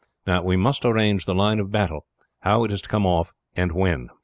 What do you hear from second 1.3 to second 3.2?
line of battle, how it is to come